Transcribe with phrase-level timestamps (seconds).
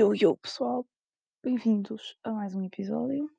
[0.00, 0.86] Yo, yo, pessoal,
[1.44, 3.30] bem-vindos a mais um episódio.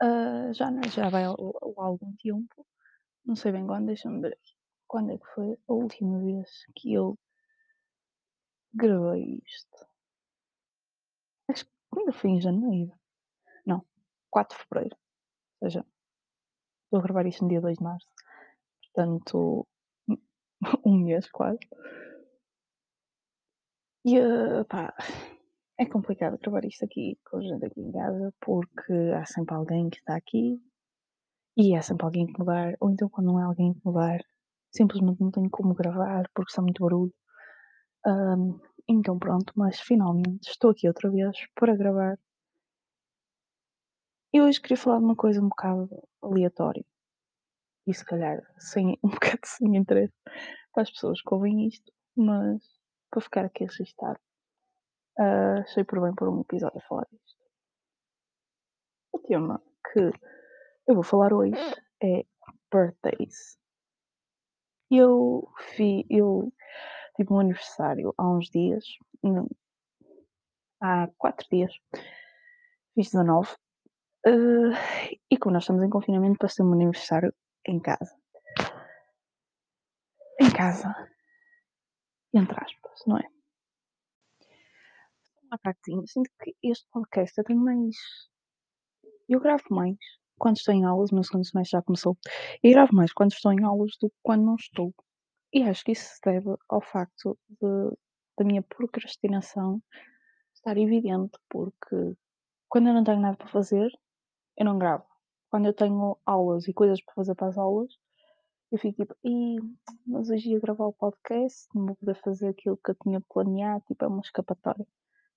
[0.00, 2.64] Ah, já, não- já vai há algum tempo,
[3.24, 4.54] não sei bem quando, deixa-me ver aqui.
[4.86, 7.18] Quando é que foi a última vez que eu
[8.72, 9.88] gravei isto?
[11.50, 12.92] Acho que ainda foi em janeiro.
[13.66, 13.84] Não,
[14.30, 14.96] 4 de fevereiro.
[15.62, 15.84] Ou seja,
[16.84, 18.06] estou a gravar isto no dia 2 de março.
[18.84, 19.66] Portanto,
[20.86, 21.58] um mês quase.
[24.04, 24.94] E, ah, pá,
[25.78, 29.98] é complicado gravar isto aqui com gente aqui em casa porque há sempre alguém que
[29.98, 30.60] está aqui
[31.56, 34.20] E é sempre alguém que mudar, ou então quando não é alguém que mudar,
[34.70, 37.14] simplesmente não tenho como gravar porque está muito barulho.
[38.06, 38.58] Ahm,
[38.88, 42.18] então pronto, mas finalmente estou aqui outra vez para gravar.
[44.32, 45.88] E hoje queria falar de uma coisa um bocado
[46.22, 46.84] aleatória.
[47.86, 50.14] E se calhar sem, um bocado sem interesse
[50.72, 52.62] para as pessoas que ouvem isto, mas
[53.10, 54.20] para ficar aqui registado,
[55.18, 57.44] ah, achei por bem por um episódio a falar disto.
[59.12, 60.10] O tema que
[60.86, 61.54] eu vou falar hoje
[62.02, 62.24] é
[62.72, 63.58] birthdays.
[64.90, 66.52] Eu, fi, eu
[67.16, 68.84] tive um aniversário há uns dias,
[69.22, 69.48] não,
[70.80, 71.72] há quatro dias,
[72.94, 73.56] fiz 19,
[74.26, 77.34] eh, e como nós estamos em confinamento, passei meu aniversário
[77.66, 78.14] em casa.
[80.40, 80.94] Em casa.
[82.32, 83.35] Entre aspas, não é?
[85.46, 86.02] Uma cartinha.
[86.06, 87.94] Sinto que este podcast eu tenho mais.
[89.28, 89.96] Eu gravo mais
[90.38, 92.18] quando estou em aulas, meu segundo semestre já começou,
[92.62, 94.94] e gravo mais quando estou em aulas do que quando não estou.
[95.52, 97.96] E acho que isso se deve ao facto de,
[98.36, 99.82] da minha procrastinação
[100.54, 101.96] estar evidente, porque
[102.68, 103.90] quando eu não tenho nada para fazer,
[104.56, 105.06] eu não gravo.
[105.50, 107.92] Quando eu tenho aulas e coisas para fazer para as aulas,
[108.72, 109.58] eu fico tipo, Ih,
[110.06, 113.84] mas hoje ia gravar o podcast, não vou poder fazer aquilo que eu tinha planeado,
[113.86, 114.86] tipo, é uma escapatória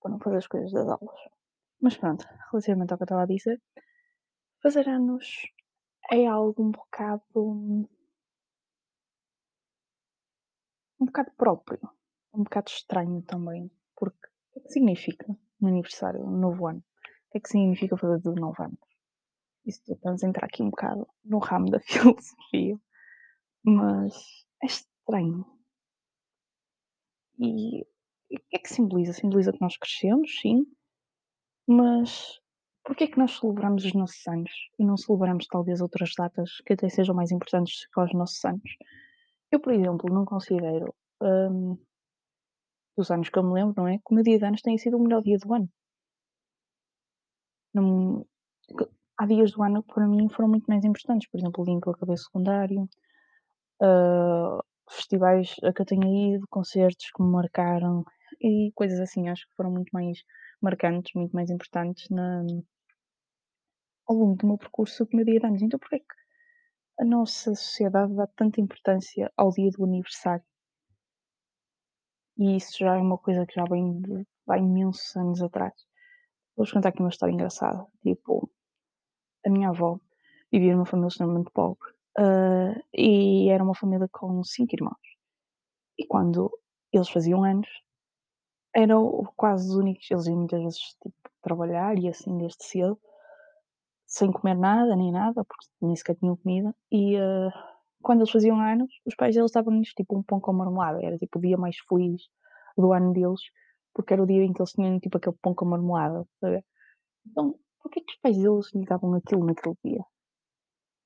[0.02, 1.20] para não fazer as coisas das aulas.
[1.82, 3.62] Mas pronto, relativamente ao que eu estava a dizer,
[4.62, 5.48] fazer anos
[6.12, 7.88] é algo um bocado.
[11.02, 11.80] um bocado próprio,
[12.34, 15.26] um bocado estranho também, porque o que é que significa
[15.62, 16.80] um aniversário, um novo ano?
[16.80, 18.80] O que é que significa fazer 19 anos?
[19.66, 22.78] Isso vamos entrar aqui um bocado no ramo da filosofia,
[23.64, 24.14] mas
[24.62, 25.46] é estranho.
[27.40, 27.86] E,
[28.36, 29.14] o que é que simboliza?
[29.14, 30.66] Simboliza que nós crescemos, sim,
[31.68, 32.40] mas
[32.84, 36.74] porquê é que nós celebramos os nossos anos e não celebramos talvez outras datas que
[36.74, 38.78] até sejam mais importantes que os nossos anos?
[39.52, 41.78] Eu, por exemplo, não considero, hum,
[42.98, 43.98] dos anos que eu me lembro, não é?
[43.98, 45.70] Que o meu dia de anos tenha sido o melhor dia do ano.
[47.74, 48.26] Não,
[49.18, 51.74] há dias do ano que para mim foram muito mais importantes, por exemplo, o dia
[51.76, 52.90] em que eu acabei secundário,
[53.82, 54.60] ah,
[54.90, 58.04] festivais a que eu tenha ido, concertos que me marcaram
[58.42, 60.24] e coisas assim, acho que foram muito mais
[60.62, 62.44] marcantes, muito mais importantes na,
[64.08, 65.62] ao longo do meu percurso do meu dia de anos.
[65.62, 66.06] Então porquê é que
[67.00, 70.44] a nossa sociedade dá tanta importância ao dia do aniversário?
[72.38, 75.74] E isso já é uma coisa que já vem de há imensos anos atrás.
[76.56, 77.86] Vou-vos contar aqui uma história engraçada.
[78.02, 78.50] Tipo,
[79.46, 80.00] a minha avó
[80.52, 84.98] vivia numa família extremamente pobre ah, e era uma família com cinco irmãos.
[85.98, 86.52] E quando
[86.92, 87.68] eles faziam anos,
[88.76, 90.10] eram quase os únicos.
[90.10, 93.00] Eles iam muitas vezes tipo, trabalhar e assim desde cedo,
[94.06, 96.76] sem comer nada nem nada, porque nem sequer tinham comida.
[96.92, 97.52] E ah,
[98.02, 101.04] quando eles faziam anos, os pais deles davam-lhes tipo um pão com marmelada.
[101.04, 102.24] Era tipo o dia mais feliz
[102.78, 103.42] do ano deles,
[103.94, 106.26] porque era o dia em que eles tinham tipo aquele pão com marmelada.
[106.40, 106.64] Sabe?
[107.28, 110.04] Então, porquê que os pais deles lhe davam aquilo naquele dia?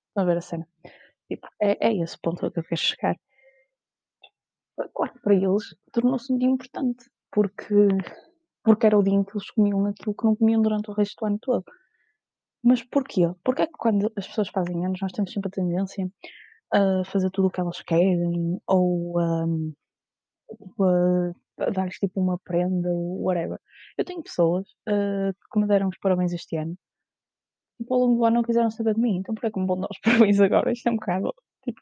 [0.10, 0.68] Estão a ver a cena?
[1.28, 3.16] Tipo, é, é esse ponto que eu quero chegar.
[4.94, 7.76] Claro para eles tornou-se um dia importante, porque,
[8.64, 11.16] porque era o dia em que eles comiam aquilo que não comiam durante o resto
[11.20, 11.66] do ano todo.
[12.64, 13.24] Mas porquê?
[13.44, 16.10] Porque é que quando as pessoas fazem anos nós temos sempre a tendência
[16.74, 19.46] a fazer tudo o que elas querem ou a,
[21.72, 23.60] dar-lhes tipo uma prenda ou whatever.
[23.98, 26.78] Eu tenho pessoas ah, que me deram os parabéns este ano
[27.84, 29.68] tipo, ao longo do ano não quiseram saber de mim, então porquê é que me
[29.68, 30.72] vão dar os parabéns agora?
[30.72, 31.82] Isto é um bocado, tipo,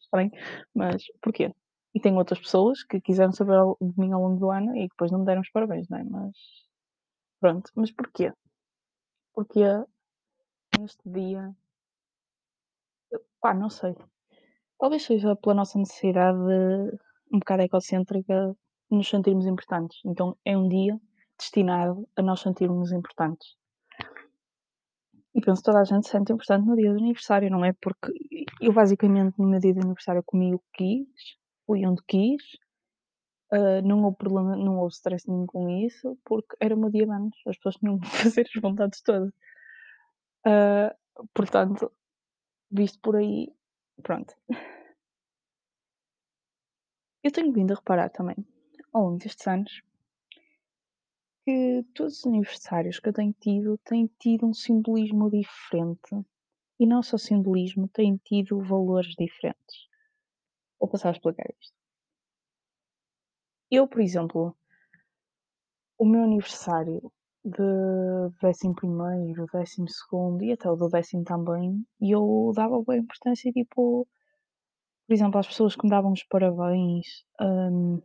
[0.00, 0.30] estranho,
[0.74, 1.52] mas porquê?
[1.96, 4.94] E tem outras pessoas que quiseram saber de mim ao longo do ano e que
[4.94, 6.04] depois não me deram os parabéns, não é?
[6.04, 6.36] Mas
[7.40, 8.34] pronto, mas porquê?
[9.32, 9.60] Porque
[10.78, 11.56] neste dia,
[13.40, 13.94] pá, não sei.
[14.78, 16.98] Talvez seja pela nossa necessidade de-
[17.32, 18.54] um bocado egocêntrica
[18.90, 19.98] de nos sentirmos importantes.
[20.04, 21.00] Então é um dia
[21.38, 23.56] destinado a nós sentirmos importantes.
[25.34, 27.72] E penso que toda a gente se sente importante no dia do aniversário, não é?
[27.72, 28.12] Porque
[28.60, 32.42] eu basicamente no meu dia de aniversário comi o que quis, fui onde quis,
[33.50, 37.06] Ah, não houve problema, não houve stress nenhum com isso, porque era o meu dia
[37.06, 38.06] de anos, as pessoas tinham que
[38.40, 39.32] fazer as vontades todas.
[40.44, 40.94] Ah,
[41.34, 41.92] portanto,
[42.70, 43.52] visto por aí,
[44.02, 44.34] pronto.
[47.22, 48.36] Eu tenho vindo a reparar também,
[48.90, 49.82] ao longo destes anos,
[51.44, 56.14] que todos os aniversários que eu tenho tido têm tido um simbolismo diferente.
[56.80, 59.88] E não só simbolismo, têm tido valores diferentes.
[60.80, 61.74] Vou passar a explicar isto.
[63.70, 64.56] Eu, por exemplo,
[65.98, 67.12] o meu aniversário
[67.44, 67.62] de
[68.42, 73.52] décimo primeiro, décimo segundo e até o do décimo também, e eu dava boa importância,
[73.52, 74.06] tipo,
[75.06, 77.06] por exemplo, às pessoas que me davam os parabéns,
[77.40, 78.00] hum,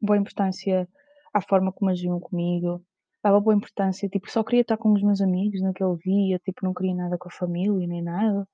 [0.00, 0.88] boa importância
[1.34, 2.84] à forma como agiam comigo,
[3.22, 6.74] dava boa importância, tipo, só queria estar com os meus amigos naquele dia, tipo, não
[6.74, 8.48] queria nada com a família nem nada,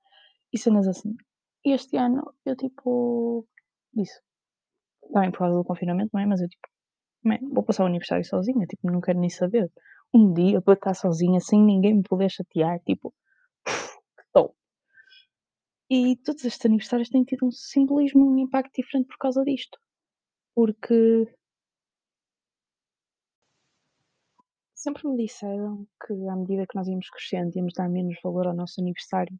[0.53, 1.15] e cenas assim.
[1.65, 3.47] Este ano eu, tipo,
[3.93, 4.21] disse,
[5.13, 6.25] também por causa do confinamento, não é?
[6.25, 6.67] Mas eu, tipo,
[7.23, 9.71] Man, vou passar o aniversário sozinha, tipo, não quero nem saber.
[10.13, 13.13] Um dia para estar sozinha sem ninguém me poder chatear, tipo,
[14.17, 14.53] que top.
[15.89, 19.79] E todos estes aniversários têm tido um simbolismo, um impacto diferente por causa disto.
[20.55, 21.27] Porque
[24.75, 28.55] sempre me disseram que à medida que nós íamos crescendo, íamos dar menos valor ao
[28.55, 29.39] nosso aniversário,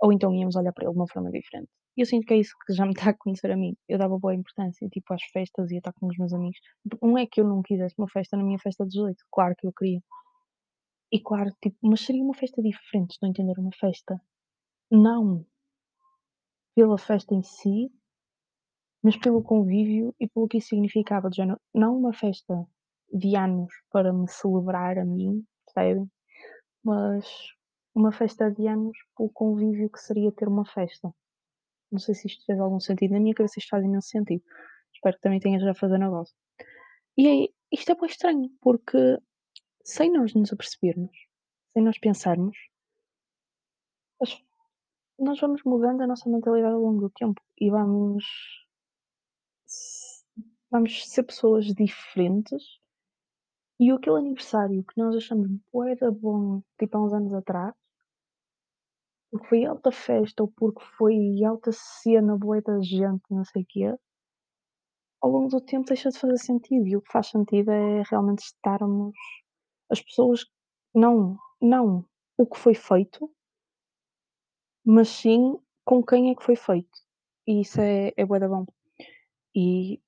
[0.00, 1.68] ou então íamos olhar para ele de uma forma diferente.
[1.96, 3.76] E eu sinto que é isso que já me está a acontecer a mim.
[3.88, 6.58] Eu dava boa importância, tipo, às festas, ia estar com os meus amigos.
[7.02, 9.66] Não é que eu não quisesse uma festa na minha festa de 18, claro que
[9.66, 10.00] eu queria.
[11.12, 13.58] E claro, tipo, mas seria uma festa diferente, estou a entender?
[13.58, 14.20] Uma festa
[14.90, 15.44] não
[16.74, 17.92] pela festa em si,
[19.02, 22.66] mas pelo convívio e pelo que isso significava, do género, não uma festa
[23.12, 26.08] de anos para me celebrar a mim, percebem?
[26.84, 27.26] Mas
[28.00, 31.14] uma festa de anos pelo convívio que seria ter uma festa.
[31.90, 34.42] Não sei se isto fez algum sentido, na minha cabeça isto faz imenso sentido.
[34.92, 36.34] Espero que também tenha já a fazer vossa.
[37.16, 39.18] E é, isto é bem estranho, porque
[39.84, 41.16] sem nós nos apercebermos,
[41.72, 42.56] sem nós pensarmos,
[45.18, 48.24] nós vamos mudando a nossa mentalidade ao longo do tempo e vamos
[50.70, 52.80] vamos ser pessoas diferentes
[53.78, 57.74] e aquele aniversário que nós achamos bué da bom, tipo há uns anos atrás,
[59.30, 63.66] porque foi alta festa ou porque foi alta cena, bué da gente, não sei o
[63.68, 63.94] quê,
[65.20, 68.40] ao longo do tempo deixa de fazer sentido e o que faz sentido é realmente
[68.40, 69.14] estarmos
[69.90, 70.46] as pessoas
[70.94, 72.04] não não
[72.38, 73.30] o que foi feito,
[74.84, 76.98] mas sim com quem é que foi feito.
[77.46, 78.64] E isso é é bué da bom.
[79.54, 80.00] E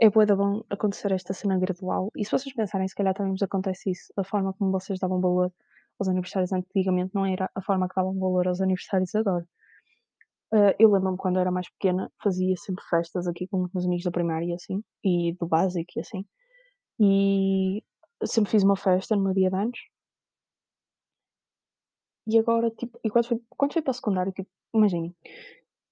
[0.00, 2.10] é bué da bom acontecer esta cena gradual.
[2.16, 5.20] E se vocês pensarem, se calhar também vos acontece isso, a forma como vocês davam
[5.20, 5.52] valor
[5.98, 9.46] aos aniversários antigamente não era a forma que davam valor aos aniversários agora.
[10.52, 14.04] Ah, eu lembro-me quando era mais pequena, fazia sempre festas aqui com os meus amigos
[14.04, 16.24] da primária e assim, e do básico e assim.
[17.00, 17.84] E
[18.24, 19.78] sempre fiz uma festa no meu dia de anos.
[22.26, 25.14] E agora, tipo, e quando fui, quando fui para o secundário, tipo, imaginem,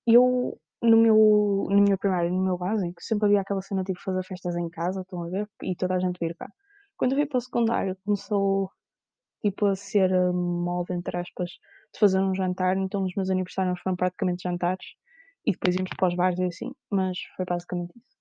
[0.07, 4.01] eu no meu, na minha primária e no meu básico, sempre havia aquela cena tipo
[4.01, 5.49] fazer festas em casa, estão a ver?
[5.63, 6.51] E toda a gente vir cá.
[6.97, 8.71] Quando eu fui para o secundário, começou
[9.43, 11.51] tipo a ser a moda, entre aspas,
[11.93, 14.87] de fazer um jantar, então os meus aniversários foram praticamente jantares
[15.47, 18.17] e depois íamos para os bares e assim, mas foi basicamente isso,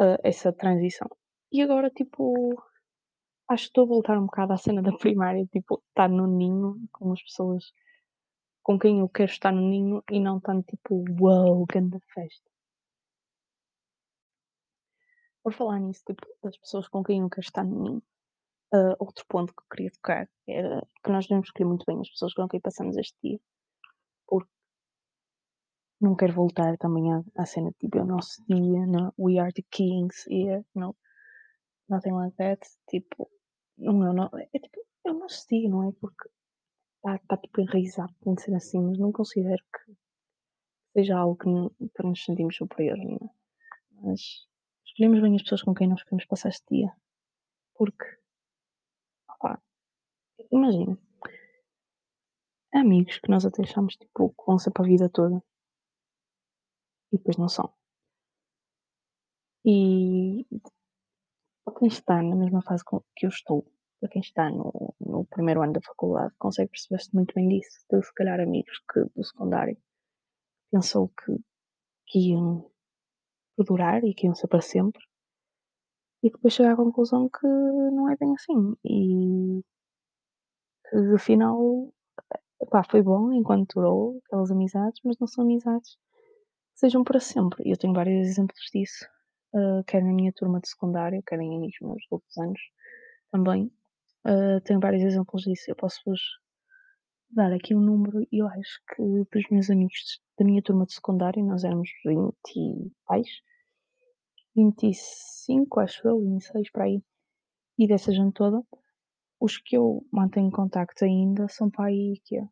[0.00, 1.08] ah, essa transição.
[1.52, 2.54] E agora, tipo,
[3.48, 6.76] acho que estou a voltar um bocado à cena da primária, tipo, estar no ninho
[6.92, 7.64] com as pessoas
[8.62, 12.50] com quem eu quero estar no ninho e não tanto tipo, uau, grande festa.
[15.42, 18.02] Por falar nisso, tipo, das pessoas com quem eu quero estar no ninho,
[18.72, 22.10] ah, outro ponto que eu queria tocar era que nós devemos escolher muito bem as
[22.10, 23.40] pessoas com quem passamos este dia,
[24.26, 24.50] porque
[26.00, 29.52] não quero voltar também à, à cena tipo, é o nosso dia, não, we are
[29.52, 30.96] the kings here, no,
[31.88, 33.30] nothing like that, tipo,
[33.76, 35.92] não é, o no- é tipo, é o nosso dia, não é?
[36.00, 36.28] Porque
[36.96, 39.92] está tá, tipo enraizado, tem de ser assim, mas não considero que
[40.92, 43.30] seja algo que n- para nos sentirmos superiores, não é?
[44.02, 44.46] Mas
[44.86, 46.92] escolhemos bem as pessoas com quem nós queremos passar este dia,
[47.74, 48.04] porque,
[50.50, 50.98] imagina,
[52.74, 55.42] amigos que nós até achamos tipo, que vão ser para a vida toda
[57.12, 57.72] e depois não são.
[59.64, 60.46] E
[61.64, 62.84] para quem está na mesma fase
[63.16, 63.66] que eu estou,
[64.00, 67.84] para quem está no, no primeiro ano da faculdade, consegue perceber-se muito bem disso.
[67.90, 69.76] De se calhar amigos que do secundário
[70.70, 71.36] pensou que,
[72.06, 72.70] que iam
[73.56, 75.02] perdurar e que iam ser para sempre,
[76.22, 78.74] e depois chegar à conclusão que não é bem assim.
[78.84, 79.64] E
[80.90, 81.92] que afinal,
[82.70, 85.96] pá, foi bom enquanto durou aquelas amizades, mas não são amizades
[86.74, 87.62] que sejam para sempre.
[87.66, 89.06] E eu tenho vários exemplos disso.
[89.54, 92.60] hã, quer na minha turma de secundário, quer em amigos meus de outros anos
[93.32, 93.72] também.
[94.26, 95.64] Hã, tenho vários exemplos disso.
[95.70, 96.20] Eu posso-vos
[97.30, 99.02] dar aqui um número eu acho que
[99.32, 103.28] dos meus amigos da minha turma de secundário, nós éramos 20 e tais,
[104.56, 107.02] 25, acho eu, 26 para aí,
[107.78, 108.62] e dessa gente toda,
[109.40, 112.48] os que eu mantenho contacto ainda são para aí quê?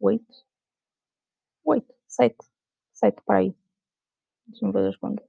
[0.00, 0.44] 8?
[1.64, 2.36] 8, 7,
[2.92, 3.54] 7 para aí.
[4.48, 5.26] Deixa-me fazer as contas.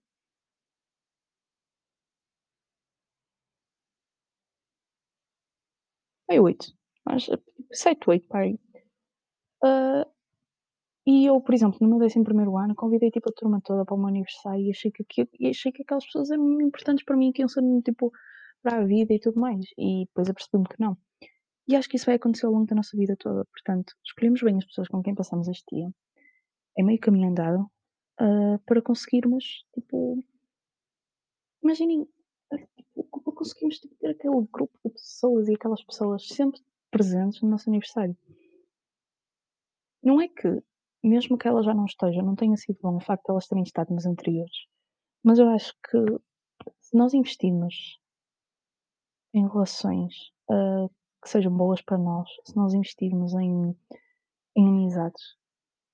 [6.29, 6.67] Aí 8,
[7.05, 7.27] mas
[7.71, 8.60] 7, 8 para aí.
[9.63, 10.07] Ah,
[11.07, 14.00] e eu, por exemplo, no meu 11º ano, convidei, tipo, a turma toda para o
[14.00, 17.31] meu aniversário e achei que aquilo e achei que aquelas pessoas eram importantes para mim,
[17.33, 18.12] que iam ser tipo,
[18.62, 19.65] para a vida e tudo mais.
[19.77, 20.98] E depois apercebi-me que não.
[21.68, 23.46] E acho que isso vai acontecer ao longo da nossa vida toda.
[23.46, 25.89] Portanto, escolhemos bem as pessoas com quem passamos este dia.
[26.77, 27.70] É meio caminho andado,
[28.20, 30.24] ah, para conseguirmos, tipo
[31.63, 32.08] imaginem,
[32.51, 37.41] ah, tipo, para conseguirmos, tipo, ter aquele grupo de pessoas e aquelas pessoas sempre presentes
[37.41, 38.18] no nosso aniversário.
[40.03, 40.62] Não é que,
[41.03, 43.63] mesmo que ela já não esteja, não tenha sido bom o facto de elas terem
[43.63, 44.65] estado nos anteriores,
[45.24, 45.98] mas eu acho que
[46.80, 48.00] se nós investirmos
[49.33, 50.13] em relações,
[50.50, 50.88] ah,
[51.23, 53.75] que sejam boas para nós, se nós investirmos em
[54.55, 55.21] em amizades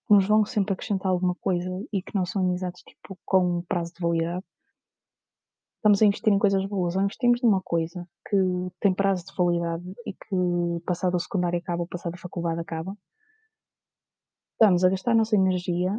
[0.07, 3.93] que nos vão sempre acrescentar alguma coisa e que não são amizades, tipo, com prazo
[3.93, 4.43] de validade
[5.77, 8.35] estamos a investir em coisas boas, ou investimos numa coisa que
[8.79, 12.93] tem prazo de validade e que passado o secundário acaba ou passado a faculdade acaba,
[14.53, 15.91] estamos a gastar a nossa energia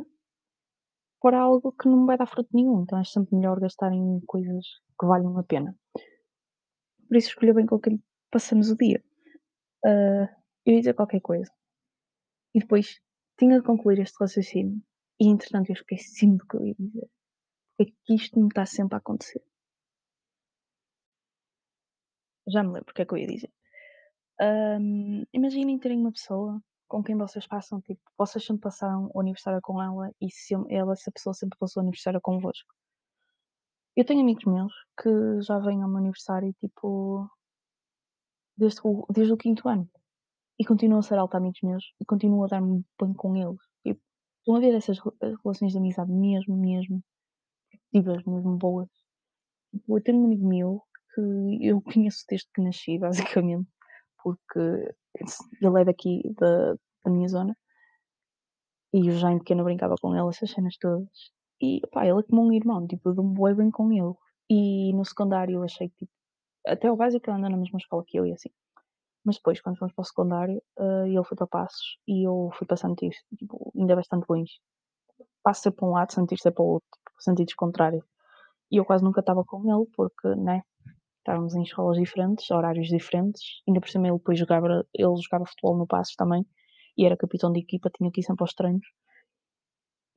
[1.21, 4.65] por algo que não vai dar fruto nenhum, então é sempre melhor gastar em coisas
[5.01, 5.75] que valham a pena.
[7.09, 9.03] Por isso escolha bem com quem passamos o dia.
[9.85, 10.29] Ah,
[10.67, 11.51] eu ia dizer qualquer coisa
[12.55, 13.01] e depois
[13.39, 14.83] tinha de concluir este raciocínio
[15.21, 17.09] e entretanto eu esqueci-me do que eu ia dizer.
[17.81, 19.43] É que isto me está sempre a acontecer.
[22.49, 23.53] Já me lembro o que é que eu ia dizer.
[24.41, 29.61] Hum, imaginem terem uma pessoa com quem vocês passam, tipo, vocês sempre passaram o aniversário
[29.63, 32.75] com ela e se ela, essa pessoa sempre passou o aniversário convosco.
[33.99, 35.11] Eu tenho amigos meus que
[35.43, 37.29] já vêm ao meu aniversário, tipo,
[38.57, 39.89] desde o, desde o quinto ano
[40.61, 43.61] e continuam a ser alto amigos meus e continuo a dar-me bem com eles.
[43.85, 44.01] Tipo,
[44.41, 47.03] estão a ver essas re- relações de amizade mesmo, mesmo,
[47.93, 48.89] vivas, mesmo boas.
[49.73, 50.83] Tipo, eu tenho um amigo meu
[51.15, 51.23] que
[51.67, 53.69] eu conheço desde que nasci, basicamente,
[54.23, 54.61] porque
[55.63, 56.75] ele é daqui da,
[57.05, 57.57] da minha zona
[58.93, 61.09] e eu já em pequena brincava com ele, essas cenas todas.
[61.61, 64.15] E pá, ele é como um irmão, tipo, eu dou-me bem com ele.
[64.51, 66.13] E no secundário eu achei que, tipo,
[66.67, 68.51] até o básico ele anda na mesma escola que eu e assim.
[69.25, 72.67] Mas depois, quando fomos para o secundário, eh, ele foi para Passos e eu fui
[72.67, 74.53] para Santos, tipo, ainda bastante longe.
[75.43, 78.05] Passo ser para um lado, Santos ser para o outro, tipo, sentidos contrários.
[78.71, 80.63] E eu quase nunca estava com ele porque, né,
[81.19, 83.43] estávamos em escolas diferentes, horários diferentes.
[83.69, 86.47] Ainda por cima ele depois jogava, ele jogava futebol no Passos também
[86.97, 88.87] e era capitão de equipa, tinha que ir sempre aos treinos.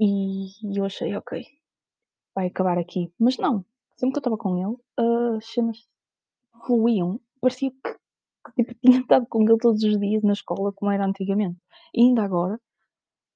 [0.03, 1.45] E eu achei, ok,
[2.33, 3.13] vai acabar aqui.
[3.19, 3.63] Mas não,
[3.95, 4.75] sempre que eu estava com ele,
[5.37, 5.87] as cenas
[6.65, 7.19] fluíam.
[7.39, 7.93] Parecia que,
[8.55, 11.59] que tipo, tinha estado com ele todos os dias na escola, como era antigamente.
[11.93, 12.59] E ainda agora,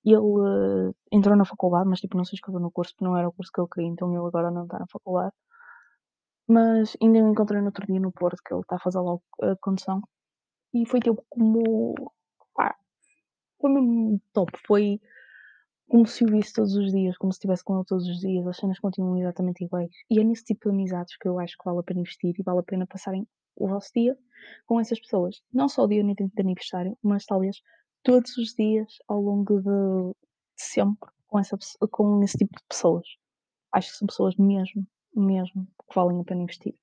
[0.03, 3.27] ele eh, entrou na faculdade, mas tipo, não se inscreveu no curso, porque não era
[3.29, 5.33] o curso que ele queria, então ele agora não está na faculdade.
[6.47, 9.23] Mas ainda o encontrei no outro dia no Porto, que ele está a fazer logo
[9.41, 10.01] a condução.
[10.73, 11.93] E foi tipo como.
[12.55, 12.75] Pá,
[13.59, 14.51] foi mesmo top.
[14.67, 14.99] Foi
[15.87, 18.45] como se o visse todos os dias, como se estivesse com ele todos os dias,
[18.47, 19.91] as cenas continuam exatamente iguais.
[20.09, 22.43] E é nesse tipo de amizades que eu acho que vale a pena investir e
[22.43, 24.17] vale a pena passarem o vosso dia
[24.65, 25.41] com essas pessoas.
[25.53, 27.61] Não só o dia de aniversário, mas talvez
[28.03, 30.15] todos os dias ao longo de,
[30.55, 31.57] sempre com, essa,
[31.91, 33.07] com esse tipo de pessoas.
[33.71, 36.75] Acho que são pessoas mesmo, mesmo, que valem a pena investir.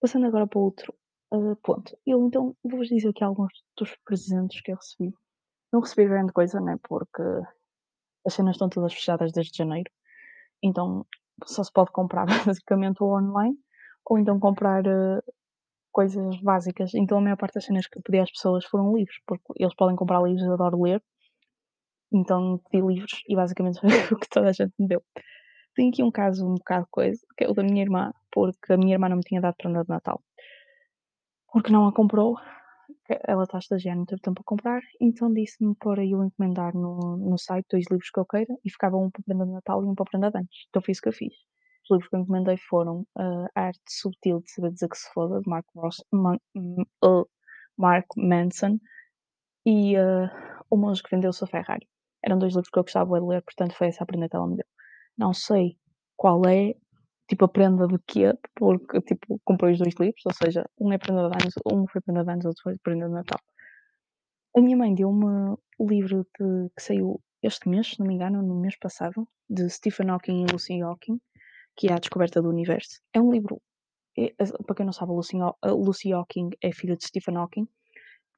[0.00, 0.94] Passando agora para outro
[1.32, 1.96] ah, ponto.
[2.06, 5.14] Eu então vou-vos dizer aqui alguns dos presentes que eu recebi.
[5.72, 6.78] Não recebi grande coisa, né?
[6.82, 7.22] Porque
[8.26, 9.90] as cenas estão todas fechadas desde janeiro,
[10.62, 11.06] então
[11.44, 13.56] só se pode comprar basicamente ou online
[14.04, 15.20] ou então comprar eh,
[15.92, 16.94] coisas básicas.
[16.94, 19.74] Então a maior parte das cenas que eu pedi às pessoas foram livros, porque eles
[19.74, 21.02] podem comprar livros, eu adoro ler,
[22.12, 25.02] então pedi livros e basicamente foi o que toda a gente me deu.
[25.74, 28.76] Tenho aqui um caso um bocado coisa, que é o da minha irmã, porque a
[28.76, 30.22] minha irmã não me tinha dado prenda de Natal.
[31.50, 32.36] Porque não a comprou,
[33.26, 37.16] ela está a estagiar, não teve tempo a comprar, então disse-me para eu encomendar no,
[37.16, 39.86] no site dois livros que eu queira e ficava um para prenda de Natal e
[39.86, 40.66] um para prenda de anos.
[40.68, 41.34] Então foi isso que eu fiz.
[41.84, 45.40] Os livros que eu encomendei foram uh, Arte Subtil de Saber Dizer Que Se Foda,
[45.40, 46.38] de Mark, Ross, Man,
[47.04, 47.28] uh,
[47.76, 48.78] Mark Manson,
[49.64, 50.28] e uh,
[50.70, 51.88] O Monge que Vendeu Sua Ferrari.
[52.24, 54.46] Eram dois livros que eu gostava de ler, portanto foi essa a prenda que ela
[54.46, 54.66] me deu.
[55.16, 55.76] Não sei
[56.16, 56.74] qual é,
[57.28, 58.32] tipo, a prenda de quê?
[58.54, 62.00] Porque, tipo, comprei os 2 livros, ou seja, um é prenda de anos, um foi
[62.00, 63.40] prenda de anos, outro foi prenda de Natal.
[64.56, 68.42] A minha mãe deu-me o livro de que saiu este mês, se não me engano,
[68.42, 71.20] no mês passado, de Stephen Hawking e Lucy Hawking,
[71.76, 73.00] que é A Descoberta do Universo.
[73.12, 73.60] É um livro,
[74.16, 74.32] é,
[74.66, 77.66] para quem não sabe, Lucy, Lucy Hawking é filha de Stephen Hawking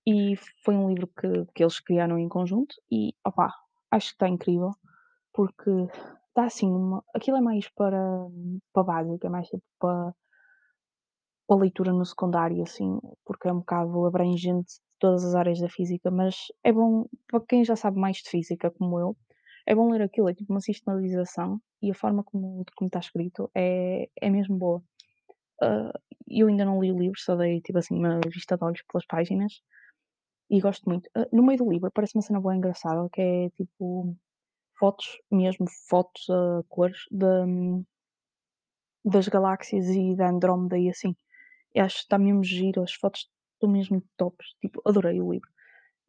[0.06, 3.52] e foi um livro que, que eles criaram em conjunto e, opá,
[3.90, 4.70] acho que está incrível
[5.32, 5.70] porque
[6.34, 8.00] dá assim uma, aquilo é mais para,
[8.72, 10.14] para básico, é mais tipo para,
[11.46, 15.68] para leitura no secundário, assim, porque é um bocado abrangente de todas as áreas da
[15.68, 19.16] física, mas é bom, para quem já sabe mais de física, como eu,
[19.66, 23.50] é bom ler aquilo, é tipo uma sistematização e a forma como, como está escrito
[23.54, 24.82] é, é mesmo boa.
[25.62, 25.92] Uh,
[26.28, 29.06] eu ainda não li o livro, só dei tipo assim uma vista de olhos pelas
[29.06, 29.52] páginas
[30.50, 31.06] e gosto muito.
[31.16, 34.16] Uh, no meio do livro aparece uma cena boa engraçada que é tipo
[34.78, 37.26] fotos, mesmo fotos a cores de,
[39.04, 41.14] das galáxias e da Andrómeda e assim.
[41.74, 44.46] Eu acho que está mesmo giro, as fotos estão mesmo tops.
[44.60, 45.48] Tipo, adorei o livro.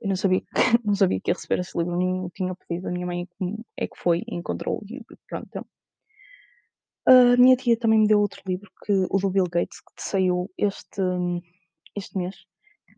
[0.01, 0.41] Eu não sabia,
[0.85, 2.87] não sabia que ia receber esse livro, nem o tinha pedido.
[2.87, 3.27] A minha mãe
[3.77, 5.47] é que foi e encontrou e pronto.
[5.47, 5.65] Então.
[7.07, 10.49] A minha tia também me deu outro livro, que, o do Bill Gates, que saiu
[10.57, 11.01] este,
[11.95, 12.35] este mês,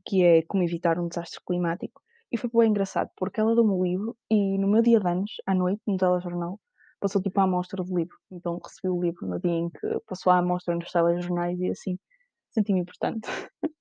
[0.05, 2.01] que é Como Evitar um Desastre Climático.
[2.31, 5.31] E foi bem engraçado, porque ela deu-me o livro e no meu dia de anos,
[5.45, 6.59] à noite, no telejornal,
[6.99, 8.17] passou tipo a amostra do livro.
[8.31, 11.97] Então recebi o livro no dia em que passou a amostra nos telejornais e assim
[12.51, 13.27] senti-me importante.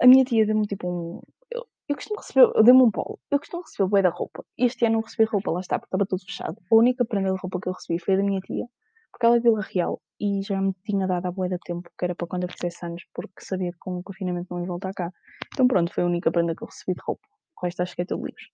[0.00, 1.20] a minha tia deu-me tipo um.
[1.50, 3.18] Eu, eu costumo receber, deu-me um polo.
[3.30, 4.44] Eu costumo receber bué da roupa.
[4.56, 6.60] Este ano não recebi roupa, lá está, porque estava tudo fechado.
[6.70, 8.66] A única prenda de roupa que eu recebi foi da minha tia,
[9.10, 12.04] porque ela é Vila Real e já me tinha dado a bué de tempo, que
[12.04, 14.92] era para quando eu fizesse anos, porque sabia que com o confinamento não ia voltar
[14.92, 15.12] cá.
[15.52, 17.26] Então pronto, foi a única prenda que eu recebi de roupa.
[17.56, 18.50] O resto acho que é tudo livros.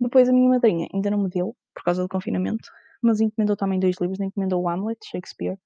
[0.00, 2.68] Depois a minha madrinha ainda não me deu, por causa do confinamento,
[3.02, 5.58] mas encomendou também dois livros, encomendou o Hamlet, Shakespeare.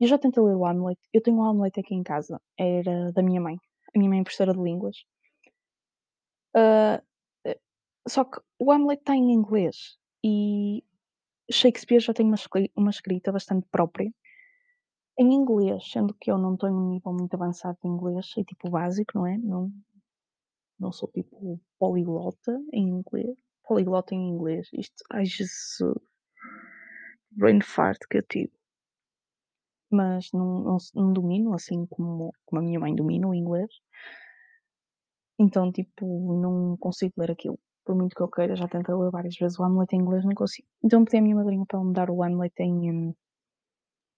[0.00, 3.22] Eu já tentei ler o Hamlet, eu tenho o Hamlet aqui em casa, era da
[3.22, 3.56] minha mãe.
[3.94, 4.96] A minha mãe é professora de línguas.
[6.56, 7.02] Uh,
[8.08, 10.84] só que o Hamlet está em inglês e
[11.50, 12.36] Shakespeare já tem uma,
[12.76, 14.12] uma escrita bastante própria
[15.18, 18.70] em inglês, sendo que eu não tenho um nível muito avançado de inglês, sei tipo
[18.70, 19.36] básico, não é?
[19.38, 19.70] Não,
[20.78, 23.36] não sou tipo poliglota em inglês.
[23.64, 24.68] Poliglota em inglês.
[24.72, 25.98] Isto, ai Jesus.
[27.30, 28.52] Brain fart que eu tive.
[29.90, 33.70] Mas não, não, não domino assim como, como a minha mãe domina o inglês.
[35.38, 37.58] Então, tipo, não consigo ler aquilo.
[37.84, 40.34] Por muito que eu queira, já tentei ler várias vezes o Hamlet em inglês, não
[40.34, 40.68] consigo.
[40.82, 43.14] Então pedi à minha madrinha para ela me dar o Hamlet em, hum,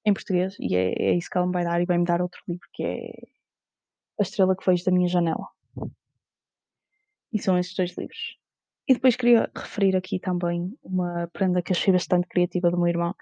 [0.05, 2.41] em português e é, é isso que ela me vai dar e vai-me dar outro
[2.47, 3.11] livro que é
[4.19, 5.49] A Estrela que Vejo da Minha Janela.
[7.33, 8.39] E são estes dois livros.
[8.87, 13.15] E depois queria referir aqui também uma prenda que achei bastante criativa do meu irmão.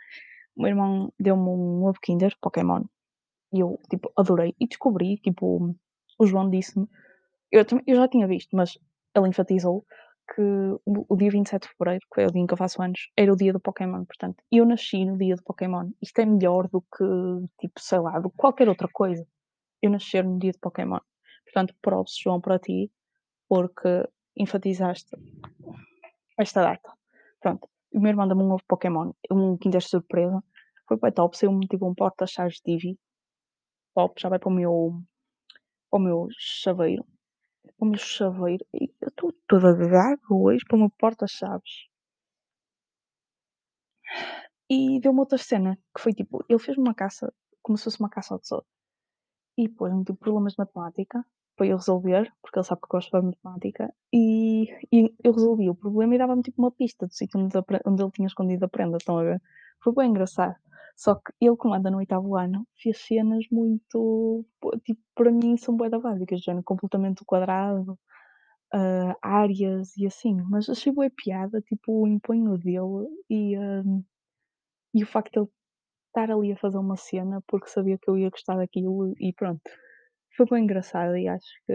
[0.57, 2.83] O meu irmão deu-me um ovo Kinder Pokémon
[3.53, 4.55] e eu, tipo, adorei.
[4.59, 5.75] E descobri, tipo,
[6.19, 6.89] o João disse-me,
[7.51, 8.79] eu, eu já tinha visto, mas
[9.15, 9.85] ele enfatizou
[10.35, 10.43] que
[10.87, 13.33] o, dia 27 de Fevereiro, que é o dia em que eu faço anos, era
[13.33, 15.91] o dia do Pokémon, portanto, eu nasci no dia do Pokémon.
[16.01, 17.05] Isto é melhor do que,
[17.61, 19.27] tipo, sei lá, do que qualquer outra coisa.
[19.83, 20.99] Eu nascer no dia do Pokémon.
[21.45, 22.91] Portanto, props, João, para ti,
[23.49, 25.11] porque enfatizaste
[26.39, 26.91] esta data.
[27.41, 30.43] Pronto, o meu irmão deu-me um novo Pokémon, um Kinder Surpresa.
[30.89, 32.99] Foi para top, saiu-me tipo um porta-chaves Eevee.
[33.95, 35.03] Top, já vai para o meu,
[35.91, 37.05] para o meu chaveiro
[37.79, 38.65] o meu chaveiro.
[38.73, 41.89] Eu estou toda gaga hoje para meu porta-chaves.
[44.71, 48.09] E deu-me outra cena, que foi tipo, ele fez uma caça, como se fosse uma
[48.09, 48.65] caça ao tesouro.
[49.59, 51.25] E pôs-me tipo problemas de matemática
[51.57, 55.69] para eu resolver, porque ele sabe que eu gosto de matemática, e, e eu resolvi
[55.69, 58.69] o problema e dava-me tipo uma pista do sítio onde, onde, ele tinha escondido a
[58.69, 59.43] prenda, estão a ver?
[59.83, 60.55] Foi bem engraçado.
[60.97, 64.45] Só que ele, como anda no oitavo ano, fez cenas muito,
[64.85, 67.99] tipo, para mim são bué da básicas, no completamente quadrado,
[68.75, 74.05] uh, áreas e assim, mas achei bué piada, tipo, o empenho dele e, uh,
[74.95, 75.49] e o facto de ele
[76.09, 79.63] estar ali a fazer uma cena porque sabia que eu ia gostar daquilo e pronto.
[80.37, 81.75] Foi bem engraçado e acho que,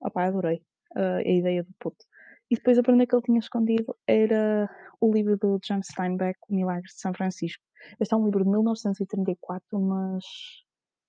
[0.00, 0.62] opá, adorei
[0.96, 2.04] uh, a ideia do puto.
[2.50, 4.68] E depois a prenda que ele tinha escondido era
[5.00, 7.62] o livro do John Steinbeck, O Milagre de São Francisco.
[8.00, 10.24] Este é um livro de 1934, mas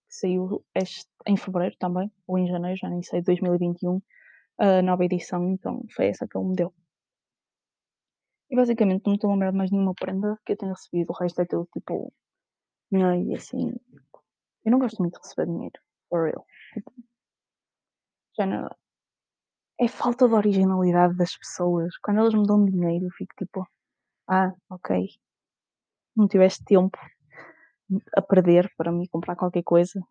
[0.08, 3.99] saiu este, em fevereiro também, ou em janeiro, já nem sei, 2021,
[4.60, 6.73] a nova edição, então foi essa que ele me deu.
[8.51, 11.10] E basicamente não me estou a lembrar de mais nenhuma prenda que eu tenha recebido,
[11.10, 12.13] o resto é tudo tipo
[12.91, 13.73] dinheiro e assim.
[14.63, 16.45] Eu não gosto muito de receber dinheiro, for real.
[16.73, 16.93] Tipo,
[18.38, 18.69] já não,
[19.82, 21.98] é falta de originalidade das pessoas.
[22.04, 23.67] Quando elas me dão dinheiro, eu fico tipo,
[24.30, 25.08] ah, ok,
[26.15, 26.98] não tiveste tempo
[28.15, 30.02] a perder para me comprar qualquer coisa,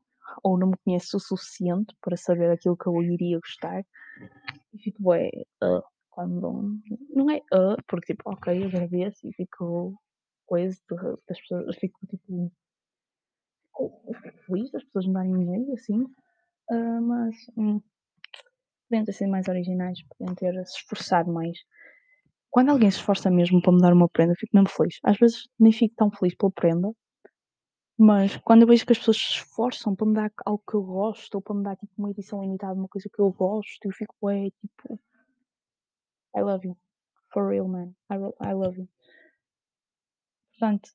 [0.43, 3.83] ou não me conhece o suficiente para saber aquilo que eu iria gostar.
[4.73, 5.31] E fico bué,
[5.63, 6.81] hã, quando
[7.15, 9.95] não é hã, porque tipo, ok, agradeço e fico
[10.47, 10.77] coisa
[11.29, 12.53] das pessoas, fico tipo
[14.23, 16.05] fico feliz das pessoas me darem dinheiro assim,
[16.71, 17.81] hã, mas, hum,
[18.91, 21.57] podiam ter sido mais originais, podiam ter se esforçado mais.
[22.51, 24.99] Quando alguém se esforça mesmo para me dar uma prenda, eu fico mesmo feliz.
[25.05, 26.93] Às vezes nem fico tão feliz pela prenda,
[27.97, 30.83] mas quando eu vejo que as pessoas se esforçam para me dar algo que eu
[30.83, 33.93] gosto, ou para me dar tipo uma edição limitada uma coisa que eu gosto, eu
[33.93, 34.99] fico bué tipo
[36.35, 36.77] I love you.
[37.33, 37.95] For real man.
[38.11, 38.89] I, I love you.
[40.59, 40.91] Portanto,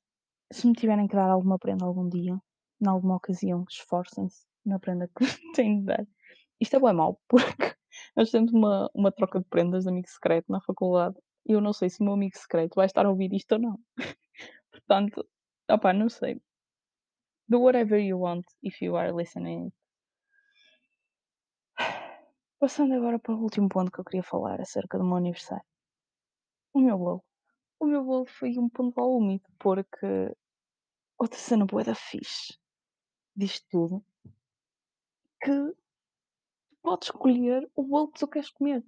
[0.52, 2.38] se me tiverem que dar alguma prenda algum dia,
[2.80, 6.06] em alguma ocasião, esforcem-se na prenda que têm de dar.
[6.60, 7.75] Isto é bem mau, porque
[8.16, 11.72] nós temos uma, uma troca de prendas de amigo secreto na faculdade e eu não
[11.72, 13.80] sei se o meu amigo secreto vai estar a ouvir isto ou não.
[14.70, 15.26] Portanto,
[15.70, 16.40] opá, não sei.
[17.48, 19.72] Do whatever you want if you are listening.
[22.58, 25.64] Passando agora para o último ponto que eu queria falar acerca do meu aniversário.
[26.72, 27.24] O meu bolo.
[27.78, 30.34] O meu bolo foi um ponto úmido, porque
[31.18, 32.58] outra cena boa da fixe
[33.36, 34.04] disto tudo
[35.40, 35.52] que
[36.86, 38.80] podes escolher o bolo que tu queres comer.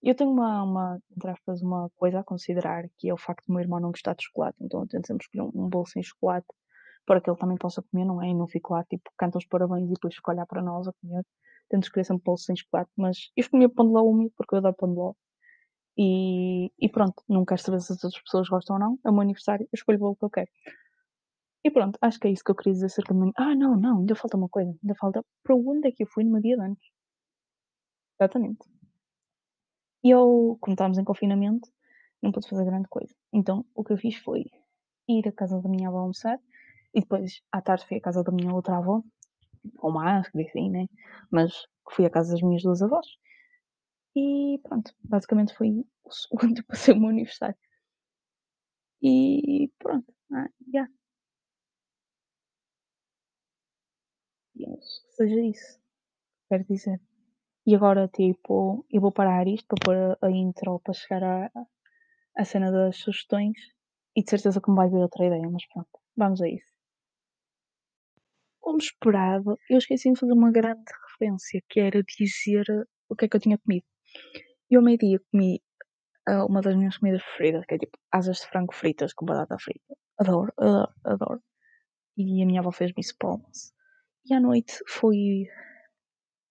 [0.00, 3.52] Eu tenho uma, uma, entre aspas, uma coisa a considerar, que é o facto do
[3.52, 6.00] meu irmão não gostar de chocolate, então eu tento sempre escolher um, um bolo sem
[6.00, 6.46] chocolate
[7.04, 8.28] para que ele também possa comer, não é?
[8.28, 10.92] E não fique lá, tipo, canta os parabéns e depois fica olhar para nós a
[10.92, 11.24] comer.
[11.68, 14.58] Tento escolher sempre bolo sem chocolate, mas eu escolhi pão de ló úmido porque eu
[14.58, 15.14] adoro pão de ló.
[15.98, 18.98] E, e pronto, não quero saber se as outras pessoas gostam ou não.
[19.04, 20.48] É o meu aniversário, eu escolho o bolo que eu quero.
[21.64, 23.32] E pronto, acho que é isso que eu queria dizer acerca do meu.
[23.36, 24.70] Ah, não, não, ainda falta uma coisa.
[24.82, 26.93] Ainda falta para onde é que eu fui no meu dia de anos.
[28.24, 28.64] Exatamente.
[30.02, 31.68] E eu, como estávamos em confinamento,
[32.22, 33.14] não pude fazer grande coisa.
[33.32, 34.46] Então o que eu fiz foi
[35.08, 36.38] ir à casa da minha avó almoçar
[36.94, 39.02] e depois à tarde fui à casa da minha outra avó,
[39.78, 40.86] com máscara e assim, né?
[41.30, 41.52] Mas
[41.90, 43.06] fui à casa das minhas duas avós.
[44.16, 45.70] E pronto, basicamente foi
[46.04, 47.56] o segundo que passei o meu aniversário.
[49.02, 50.88] E pronto, ah, yeah.
[54.56, 54.66] Que
[55.16, 55.78] seja isso,
[56.48, 57.00] quero dizer.
[57.66, 61.50] E agora, tipo, eu vou parar isto para pôr a, a intro para chegar
[62.36, 63.56] à, cena das sugestões
[64.14, 66.74] e de certeza que me vai ver outra ideia, mas pronto, vamos a isso.
[68.60, 72.66] Como esperado, eu esqueci de fazer uma grande referência, que era dizer
[73.08, 73.86] o que é que eu tinha comido.
[74.70, 75.62] Eu ao meio-dia comi
[76.28, 79.56] uh, uma das minhas comidas preferidas, que é tipo asas de frango fritas com batata
[79.58, 79.96] frita.
[80.18, 81.42] Adoro, adoro, adoro.
[82.16, 83.14] E a minha avó fez-me isso.
[84.26, 84.78] E à noite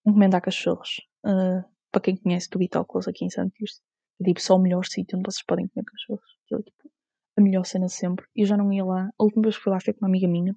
[0.05, 1.01] encomendar cachorros.
[1.25, 3.81] Uh, para quem conhece do Bitóculos aqui em Santo Tirso.
[4.19, 6.25] É tipo só o melhor sítio onde vocês podem comer cachorros.
[6.45, 6.91] Aquilo é tipo
[7.37, 8.25] a melhor cena sempre.
[8.35, 9.09] E eu já não ia lá.
[9.17, 10.55] A última vez que fui lá foi com uma amiga minha.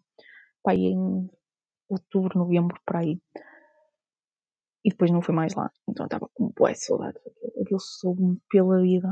[0.62, 1.30] Pai, em
[1.88, 3.20] outubro, novembro, por aí.
[4.84, 5.70] E depois não fui mais lá.
[5.88, 7.20] Então eu estava com boas saudades.
[7.60, 9.08] Aquilo, soube-me pela vida.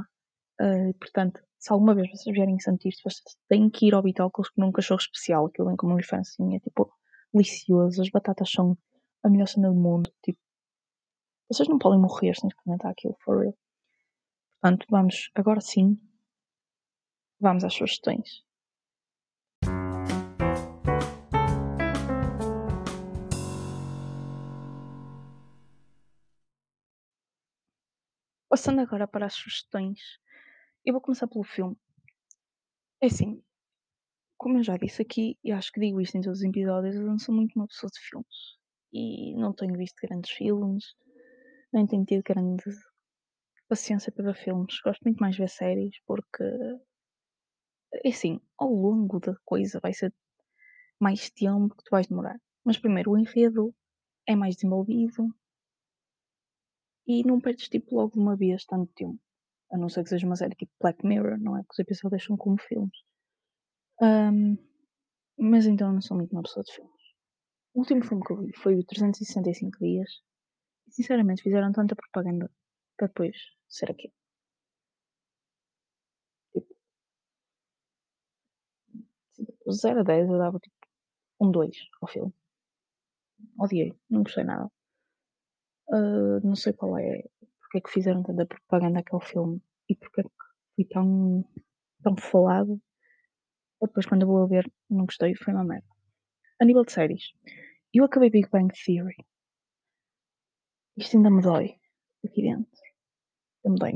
[0.60, 4.50] Uh, portanto, se alguma vez vocês vierem em Santirce, vocês têm que ir ao Bitóculos
[4.50, 5.46] comer um cachorro especial.
[5.46, 6.92] Aquilo vem com uma é tipo
[7.32, 8.02] delicioso.
[8.02, 8.76] As batatas são
[9.24, 10.12] a melhor cena do mundo.
[10.22, 10.38] Tipo,
[11.50, 13.58] vocês não podem morrer sem experimentar aquilo, for real.
[14.60, 15.98] Portanto, vamos, agora sim,
[17.40, 18.44] vamos às sugestões.
[28.48, 29.98] Passando agora para as sugestões,
[30.84, 31.76] eu vou começar pelo filme.
[33.00, 33.42] É assim,
[34.38, 37.02] como eu já disse aqui, e acho que digo isto em todos os episódios, eu
[37.02, 38.63] não sou muito uma pessoa de filmes.
[38.94, 40.84] E não tenho visto grandes filmes,
[41.72, 42.64] nem tenho tido grande
[43.68, 44.80] paciência para ver filmes.
[44.80, 46.44] Gosto muito mais de ver séries, porque,
[48.04, 50.14] é assim, ao longo da coisa vai ser
[51.00, 52.38] mais tempo que tu vais demorar.
[52.64, 53.74] Mas primeiro o enredo
[54.26, 55.28] é mais desenvolvido,
[57.06, 59.20] e não perdes tipo logo uma vez tanto tempo.
[59.70, 61.62] A não ser que seja uma série tipo Black Mirror, não é?
[61.62, 62.96] Que os episódios são como filmes.
[64.00, 64.56] Um,
[65.36, 66.93] mas então eu não sou muito uma pessoa de filmes.
[67.74, 70.10] O último filme que eu vi foi o 365 Dias.
[70.86, 72.46] E sinceramente fizeram tanta propaganda
[72.96, 73.36] para depois
[73.76, 74.14] ser aquilo.
[79.34, 80.76] Tipo, 0 a 10 eu dava tipo
[81.40, 82.32] um 2 ao filme.
[83.62, 84.70] Odiei, não gostei nada.
[85.88, 87.22] Uh, não sei qual é,
[87.60, 90.30] porque é que fizeram tanta propaganda aquele filme e porque é que
[90.76, 91.44] foi tão,
[92.02, 92.80] tão falado.
[93.80, 95.93] Depois, quando eu vou ver, não gostei, foi uma merda.
[96.60, 97.32] A nível de séries,
[97.92, 99.26] eu acabei Big Bang Theory.
[100.96, 101.76] Isto ainda me dói
[102.24, 102.82] aqui dentro.
[103.64, 103.92] Eu me dói.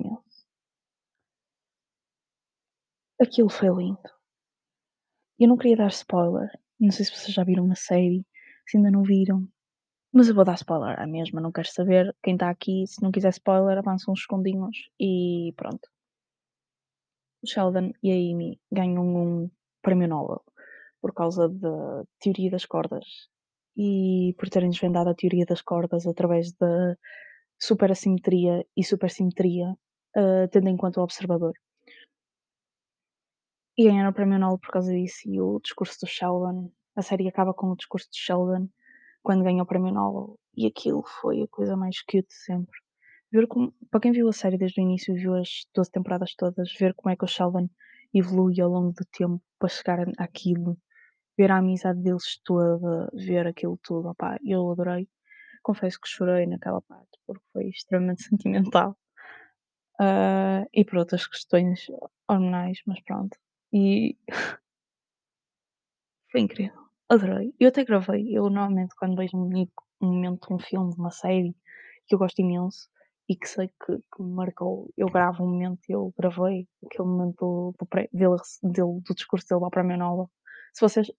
[3.21, 4.01] Aquilo foi lindo.
[5.38, 8.27] Eu não queria dar spoiler, Não sei se vocês já viram a série,
[8.66, 9.49] se ainda não viram,
[10.12, 12.16] mas eu vou dar spoiler à mesma, não quero saber.
[12.23, 15.88] Quem está aqui, se não quiser spoiler, avança uns segundinhos e pronto.
[17.42, 20.44] O Sheldon e a Amy ganham um prémio Nobel
[21.00, 23.04] por causa da teoria das cordas
[23.76, 26.96] e por terem desvendado a teoria das cordas através da
[27.61, 29.70] superassimetria e supersimetria,
[30.16, 31.52] uh, tendo em conta o observador.
[33.76, 37.28] E ganharam o prémio Nobel por causa disso e o discurso do Sheldon, a série
[37.28, 38.68] acaba com o discurso de Sheldon
[39.22, 42.76] quando ganha o prémio Nobel e aquilo foi a coisa mais cute sempre.
[43.30, 46.34] Ver como, para quem viu a série desde o início e viu as 12 temporadas
[46.34, 47.68] todas, ver como é que o Sheldon
[48.12, 50.76] evolui ao longo do tempo para chegar àquilo,
[51.38, 55.09] ver a amizade deles toda, ver aquilo tudo, opá, eu adorei.
[55.62, 58.96] Confesso que chorei naquela parte porque foi extremamente sentimental.
[60.01, 61.87] Uh, e por outras questões
[62.29, 63.37] hormonais, mas pronto.
[63.72, 64.16] E
[66.31, 67.55] foi incrível, adorei.
[67.59, 69.68] Eu até gravei, eu normalmente quando vejo um,
[70.01, 71.55] momento, um filme, uma série
[72.07, 72.88] que eu gosto imenso
[73.29, 77.37] e que sei que, que me marcou, eu gravo um momento eu gravei aquele momento
[77.38, 80.31] do, do, dele, dele, do discurso dele para a minha nova.
[80.72, 81.11] Se vocês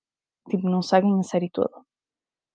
[0.49, 1.71] tipo, não seguem a série toda,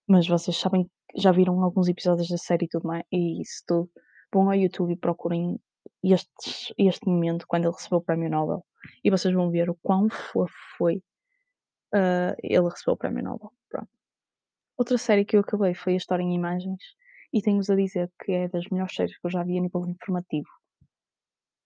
[0.08, 3.90] mas vocês sabem, já viram alguns episódios da série e tudo mais, e isso tudo,
[4.32, 5.58] vão ao YouTube e procurem
[6.02, 8.64] este, este momento quando ele recebeu o prémio Nobel
[9.02, 10.96] e vocês vão ver o quão fofo foi
[11.94, 13.52] uh, ele recebeu o prémio Nobel.
[13.70, 13.88] Pronto.
[14.76, 16.82] Outra série que eu acabei foi a História em Imagens
[17.32, 19.86] e tenho-vos a dizer que é das melhores séries que eu já vi a nível
[19.86, 20.48] informativo.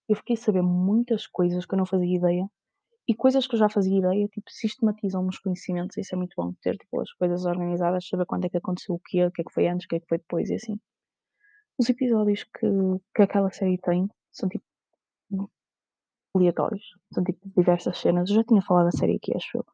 [0.09, 2.49] Eu fiquei a saber muitas coisas que eu não fazia ideia
[3.09, 6.53] e coisas que eu já fazia ideia, tipo, sistematizam os conhecimentos, isso é muito bom,
[6.61, 9.45] ter tipo, as coisas organizadas, saber quando é que aconteceu o quê, o que é
[9.45, 10.79] que foi antes, o que é que foi depois e assim.
[11.79, 12.67] Os episódios que,
[13.15, 14.65] que aquela série tem são tipo
[16.35, 18.29] aleatórios, são tipo diversas cenas.
[18.29, 19.65] Eu já tinha falado da série aqui, acho eu.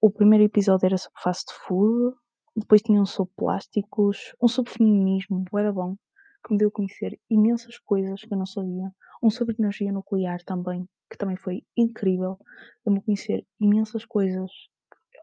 [0.00, 2.16] O primeiro episódio era sobre fast food,
[2.56, 5.96] depois tinha um sobre plásticos, um sobre feminismo, era bom,
[6.44, 8.90] que me deu a conhecer imensas coisas que eu não sabia.
[9.22, 12.38] Um sobre energia nuclear também, que também foi incrível,
[12.84, 14.50] deu-me a conhecer imensas coisas.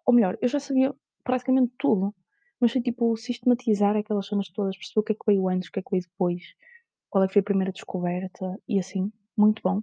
[0.06, 2.15] Ou melhor, eu já sabia praticamente tudo,
[2.60, 5.71] mas foi tipo sistematizar aquelas cenas todas, perceber o que é que veio antes, o
[5.71, 6.43] que é que veio depois,
[7.10, 9.82] qual é que foi a primeira descoberta e assim, muito bom.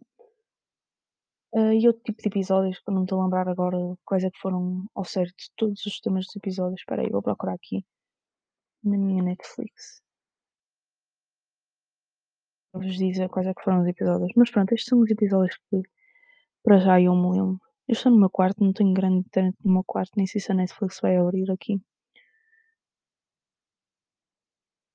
[1.53, 4.39] Uh, e outro tipo de episódios que não estou a lembrar agora quais é que
[4.39, 6.81] foram ao certo todos os temas dos episódios.
[6.81, 7.85] Espera aí, vou procurar aqui
[8.85, 10.03] na minha Netflix.
[12.73, 14.31] Vou vos dizer quais é que foram os episódios.
[14.37, 15.83] Mas pronto, estes são os episódios que
[16.69, 17.59] para já eu me lembro.
[17.89, 20.53] Eu estou no meu quarto, não tenho grande internet no meu quarto, nem sei se
[20.53, 21.81] a Netflix vai abrir aqui.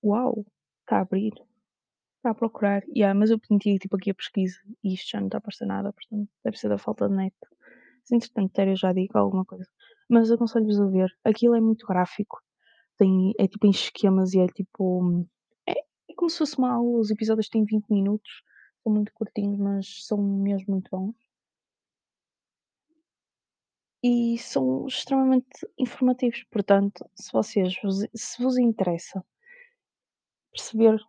[0.04, 0.46] Uau,
[0.82, 1.34] está a abrir.
[2.18, 2.84] Está a procurar.
[2.96, 5.66] Yeah, mas eu meti tipo aqui a pesquisa e isto já não está a aparecer
[5.66, 7.36] nada, portanto deve ser da falta de net.
[8.04, 9.68] Se entretanto ter eu já digo alguma coisa.
[10.08, 11.12] Mas aconselho-vos a ver.
[11.26, 12.40] Aquilo é muito gráfico.
[13.00, 15.26] Tem, é tipo em esquemas e é tipo.
[15.68, 17.00] É, é como se fosse aula.
[17.00, 18.44] Os episódios têm 20 minutos.
[18.84, 21.16] São muito curtinhos, mas são mesmo muito bons.
[24.04, 26.44] E são extremamente informativos.
[26.52, 27.74] Portanto, se vocês
[28.14, 29.24] se vos interessa
[30.52, 31.00] perceber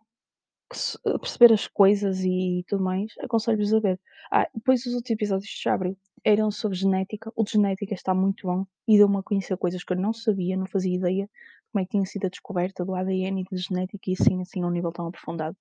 [1.21, 3.99] perceber as coisas e tudo mais, aconselho-vos a ver.
[4.31, 7.31] Ah, depois os outros episódios de Chabril eram sobre genética.
[7.35, 10.57] O de genética está muito bom e deu-me a conhecer coisas que eu não sabia,
[10.57, 11.29] não fazia ideia
[11.71, 14.63] como é que tinha sido a descoberta do ADN e da genética e assim, assim,
[14.63, 15.57] a um nível tão aprofundado.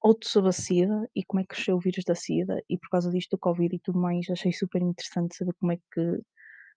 [0.00, 2.88] Outro sobre a SIDA e como é que cresceu o vírus da SIDA e por
[2.88, 6.20] causa disto do Covid e tudo mais, achei super interessante saber como é que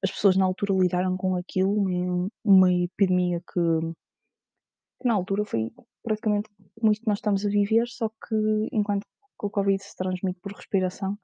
[0.04, 1.74] as pessoas na altura lidaram com aquilo,
[2.44, 3.80] uma, epidemia que,
[5.02, 5.72] que na altura foi
[6.04, 8.36] praticamente como isto nós estamos a viver, só que
[8.72, 11.18] enquanto que o Covid se transmite por respiração,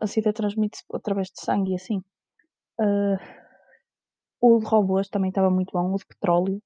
[0.00, 1.98] a SIDA transmite-se através de sangue e assim.
[2.80, 3.18] Uh,
[4.40, 6.62] o de robôs também estava muito bom, o de petróleo,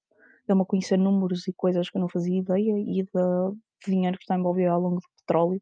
[0.47, 4.25] deu-me a conhecer números e coisas que eu não fazia ideia e de, dinheiro que
[4.25, 5.61] está envolvido ao longo do petróleo.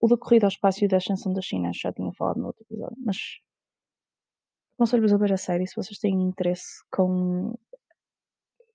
[0.00, 2.62] O da corrida ao espaço e da ascensão da China, já tinha falado no outro
[2.64, 3.16] episódio, mas
[4.74, 7.54] aconselho-vos a ver a série se vocês têm interesse com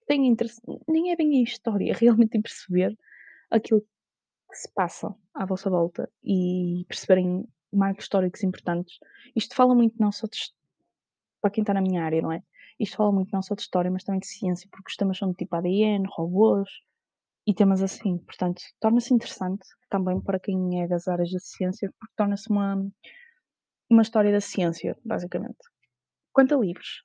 [0.08, 2.98] têm interesse, nem é bem em história, realmente em perceber
[3.52, 8.98] aquilo que se passa à vossa volta e perceberem marcos históricos importantes.
[9.36, 10.38] Isto fala muito não só de
[11.42, 12.44] para quem está na minha área, não é?
[12.80, 15.30] Isto fala muito não só de história, mas também de ciência, porque os temas são
[15.30, 16.70] de tipo ADN, robôs
[17.46, 18.18] e temas assim.
[18.20, 22.86] Portanto, torna-se interessante também para quem é das áreas da ciência, porque torna-se uma,
[23.90, 25.60] uma história da ciência, basicamente.
[26.34, 27.02] Quanto a livros,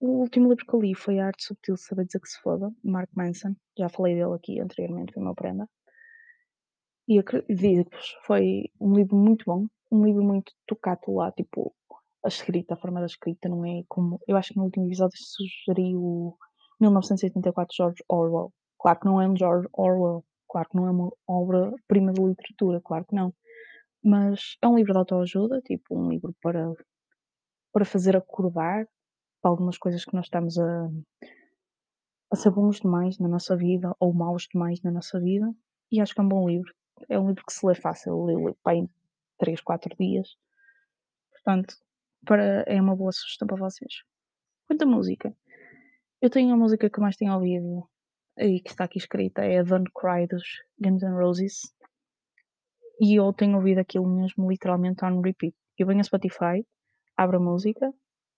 [0.00, 2.40] o último livro que eu li foi A Arte Subtil de Saber Dizer Que Se
[2.40, 3.54] Foda, Mark Manson.
[3.76, 5.68] Já falei dele aqui anteriormente, foi uma prenda.
[7.08, 11.74] E digo-vos, foi um livro muito bom, um livro muito tocado lá, tipo,
[12.24, 15.16] a escrita, a forma da escrita não é como eu acho que no último episódio
[15.18, 16.36] sugeri o
[16.80, 18.52] 1984 de George Orwell.
[18.78, 22.80] Claro que não é um George Orwell, claro que não é uma obra-prima de literatura,
[22.84, 23.34] claro que não.
[24.04, 26.72] Mas é um livro de autoajuda, tipo um livro para
[27.72, 28.86] para fazer acordar
[29.40, 30.88] para algumas coisas que nós estamos a
[32.30, 35.50] a ser bons demais na nossa vida ou maus demais na nossa vida,
[35.90, 36.74] e acho que é um bom livro.
[37.08, 38.90] É um livro que se lê fácil, eu leio em
[39.38, 40.36] 3, 4 dias,
[41.32, 41.74] portanto,
[42.26, 44.02] para é uma boa sugestão para vocês.
[44.66, 45.34] Quanto à música,
[46.20, 47.88] eu tenho a música que mais tenho ouvido,
[48.36, 50.44] e que está aqui escrita, é a Don't Cry dos
[50.78, 51.72] Guns N' Roses,
[53.00, 55.54] e eu tenho ouvido aquilo mesmo literalmente on repeat.
[55.78, 56.66] Eu venho ao Spotify,
[57.18, 57.92] abro a música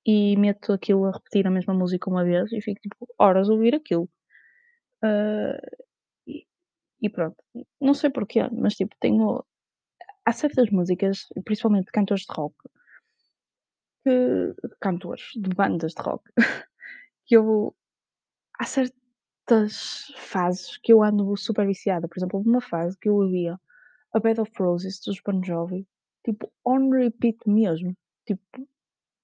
[0.07, 3.55] e meto aquilo a repetir a mesma música uma vez e fico tipo horas a
[3.55, 4.09] ouvir aquilo.
[5.03, 5.59] Ah,
[6.27, 6.47] e
[7.07, 7.37] e pronto,
[7.81, 9.45] não sei porquê, mas tipo tenho
[10.27, 12.57] há certas músicas, principalmente de cantores de rock,
[14.05, 16.25] que cantores, de bandas de rock,
[17.27, 17.75] que eu
[18.59, 22.09] há certas fases que eu ando super viciada.
[22.09, 23.59] Por exemplo, houve uma fase que eu ouvia
[24.15, 25.87] a Bed of Roses dos Bon Jovi,
[26.25, 27.95] tipo on repeat mesmo.
[28.31, 28.69] Tipo,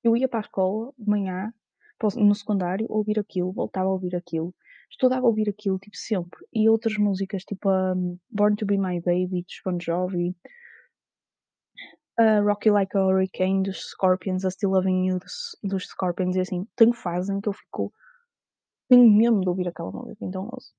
[0.02, 1.54] eu ia para a escola de manhã,
[2.16, 4.52] no secundário, ouvir aquilo, voltava a ouvir aquilo,
[4.90, 6.44] estudava a ouvir aquilo, tipo, sempre.
[6.52, 10.34] E outras músicas, tipo, hum, Born to Be My Baby dos Bon Jovi,
[12.18, 16.34] a Rock You Like a Hurricane dos Scorpions, a Still Loving You dos dos Scorpions
[16.34, 17.92] e assim, tenho fases em que eu fico
[18.88, 20.74] tenho mesmo de ouvir aquela música, então ouço.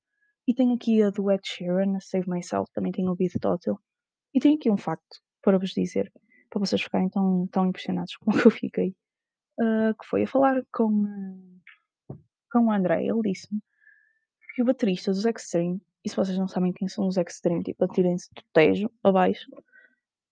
[0.46, 3.80] E tenho aqui a do Ed Sheeran, a Save Myself, também tenho ouvido total.
[4.34, 6.12] E tenho aqui um facto para vos dizer,
[6.50, 8.96] para vocês ficarem tão tão impressionados como eu fiquei,
[9.60, 11.06] ah, que foi a falar com,
[12.10, 12.16] ah,
[12.52, 13.62] com o André, ele disse-me
[14.56, 17.84] que o baterista dos Extreme, e se vocês não sabem quem são os Extreme, tipo,
[17.86, 19.52] atirem-se do tejo abaixo,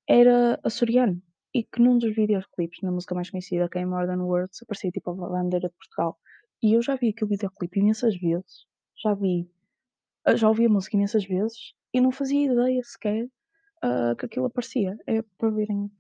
[0.07, 1.21] era açoriano.
[1.53, 4.91] E que num dos videoclipes, na música mais conhecida, que é More Than Words, aparecia
[4.91, 6.19] tipo a bandeira de Portugal.
[6.61, 8.65] E eu já vi aquele videoclipe imensas vezes,
[8.97, 9.49] já vi,
[10.25, 13.27] ah, já ouvi a música imensas vezes e não fazia ideia sequer,
[13.83, 14.97] ah, que aquilo aparecia.
[15.05, 15.91] É para verem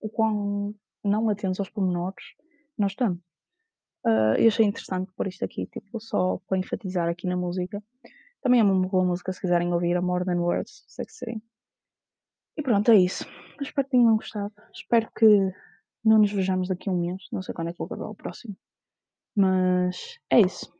[0.00, 2.34] o quão não atentos aos pormenores
[2.76, 3.20] nós estamos.
[4.04, 7.82] Ah, eu achei interessante pôr isto aqui, tipo, só para enfatizar aqui na música.
[8.42, 11.40] Também é uma boa música se quiserem ouvir, a More Than Words, sei que seria.
[12.56, 13.24] E pronto, é isso.
[13.60, 14.52] Espero que tenham gostado.
[14.72, 15.26] Espero que
[16.04, 17.28] não nos vejamos daqui a um mês.
[17.32, 18.56] Não sei quando é que vou gravar o próximo.
[19.36, 20.72] Mas é isso.